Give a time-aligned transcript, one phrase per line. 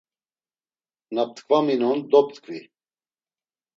[1.13, 2.59] Na ptkvaminon doptkvi.